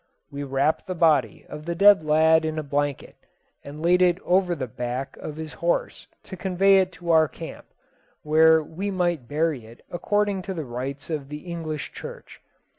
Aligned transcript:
We 0.31 0.41
wrapped 0.41 0.87
the 0.87 0.95
body 0.95 1.45
of 1.47 1.67
the 1.67 1.75
dead 1.75 2.01
lad 2.03 2.43
in 2.43 2.57
a 2.57 2.63
blanket, 2.63 3.17
and 3.63 3.83
laid 3.83 4.01
it 4.01 4.19
over 4.21 4.55
the 4.55 4.65
back 4.65 5.15
of 5.17 5.35
his 5.35 5.53
horse 5.53 6.07
to 6.23 6.35
convey 6.35 6.79
it 6.79 6.91
to 6.93 7.11
our 7.11 7.27
camp, 7.27 7.67
where 8.23 8.63
we 8.63 8.89
might 8.89 9.27
bury 9.27 9.63
it 9.67 9.85
according 9.91 10.41
to 10.49 10.55
the 10.55 10.65
rites 10.65 11.11
of 11.11 11.29
the 11.29 11.41
English 11.45 11.91
church. 11.91 12.41